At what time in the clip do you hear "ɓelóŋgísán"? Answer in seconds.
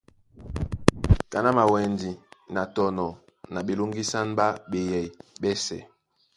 3.65-4.27